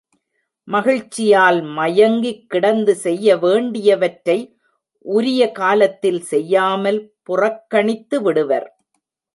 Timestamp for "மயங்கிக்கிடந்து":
1.77-2.93